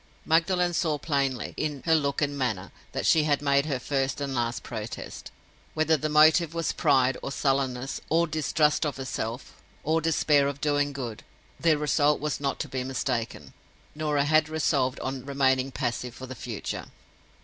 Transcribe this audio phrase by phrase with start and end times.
[0.25, 4.33] Magdalen saw plainly, in her look and manner, that she had made her first and
[4.33, 5.29] last protest.
[5.75, 9.53] Whether the motive was pride, or sullenness, or distrust of herself,
[9.83, 11.23] or despair of doing good,
[11.59, 16.85] the result was not to be mistaken—Norah had resolved on remaining passive for the future.